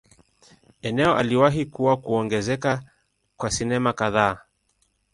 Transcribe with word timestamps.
Eneo 0.81 1.15
aliwahi 1.15 1.65
kuwa 1.65 1.97
kuongezeka 1.97 2.83
kwa 3.37 3.51
sinema 3.51 3.93
kadhaa. 3.93 4.37